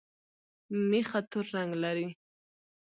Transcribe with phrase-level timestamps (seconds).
[0.89, 2.07] مېخه تور رنګ لري